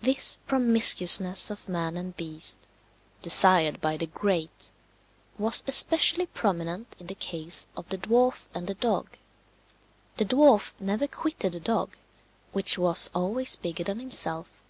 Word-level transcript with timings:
This 0.00 0.38
promiscuousness 0.48 1.52
of 1.52 1.68
man 1.68 1.96
and 1.96 2.16
beast, 2.16 2.66
desired 3.22 3.80
by 3.80 3.96
the 3.96 4.08
great, 4.08 4.72
was 5.38 5.62
especially 5.68 6.26
prominent 6.26 6.96
in 6.98 7.06
the 7.06 7.14
case 7.14 7.68
of 7.76 7.88
the 7.88 7.96
dwarf 7.98 8.48
and 8.52 8.66
the 8.66 8.74
dog. 8.74 9.16
The 10.16 10.24
dwarf 10.24 10.74
never 10.80 11.06
quitted 11.06 11.52
the 11.52 11.60
dog, 11.60 11.96
which 12.50 12.76
was 12.76 13.08
always 13.14 13.54
bigger 13.54 13.84
than 13.84 14.00
himself. 14.00 14.64